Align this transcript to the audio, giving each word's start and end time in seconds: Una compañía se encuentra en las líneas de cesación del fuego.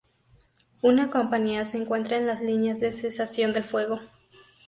Una 0.81 1.11
compañía 1.11 1.63
se 1.63 1.77
encuentra 1.77 2.17
en 2.17 2.25
las 2.25 2.41
líneas 2.41 2.79
de 2.79 2.91
cesación 2.91 3.53
del 3.53 3.63
fuego. 3.63 3.99